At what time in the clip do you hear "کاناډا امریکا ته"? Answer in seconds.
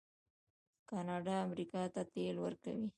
0.89-2.01